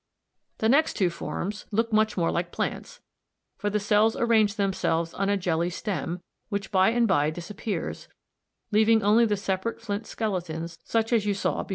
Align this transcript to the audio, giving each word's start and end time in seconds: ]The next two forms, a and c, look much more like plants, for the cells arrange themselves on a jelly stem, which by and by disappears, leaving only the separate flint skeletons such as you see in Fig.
]The 0.57 0.67
next 0.67 0.93
two 0.93 1.11
forms, 1.11 1.61
a 1.61 1.61
and 1.61 1.63
c, 1.65 1.67
look 1.73 1.93
much 1.93 2.17
more 2.17 2.31
like 2.31 2.51
plants, 2.51 3.01
for 3.55 3.69
the 3.69 3.79
cells 3.79 4.15
arrange 4.15 4.55
themselves 4.55 5.13
on 5.13 5.29
a 5.29 5.37
jelly 5.37 5.69
stem, 5.69 6.21
which 6.49 6.71
by 6.71 6.89
and 6.89 7.07
by 7.07 7.29
disappears, 7.29 8.07
leaving 8.71 9.03
only 9.03 9.27
the 9.27 9.37
separate 9.37 9.79
flint 9.79 10.07
skeletons 10.07 10.79
such 10.83 11.13
as 11.13 11.27
you 11.27 11.35
see 11.35 11.49
in 11.49 11.65
Fig. 11.65 11.65